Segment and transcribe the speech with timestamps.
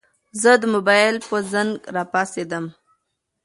[0.41, 2.65] زه د موبايل په زنګ راپاڅېدم.